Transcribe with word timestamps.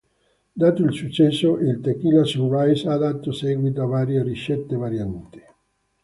Dato 0.51 0.81
il 0.81 0.93
successo, 0.95 1.59
il 1.59 1.79
Tequila 1.79 2.23
Sunrise 2.23 2.89
ha 2.89 2.97
dato 2.97 3.31
seguito 3.31 3.83
a 3.83 3.85
varie 3.85 4.23
ricette 4.23 4.75
varianti. 4.75 5.39